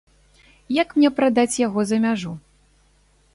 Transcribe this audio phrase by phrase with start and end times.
[0.81, 2.33] Як мне прадаць яго за мяжу?